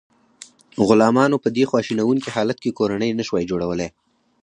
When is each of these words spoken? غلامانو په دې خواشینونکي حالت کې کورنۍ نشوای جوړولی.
غلامانو 0.87 1.41
په 1.43 1.49
دې 1.55 1.63
خواشینونکي 1.71 2.29
حالت 2.35 2.57
کې 2.63 2.75
کورنۍ 2.79 3.11
نشوای 3.19 3.49
جوړولی. 3.51 3.89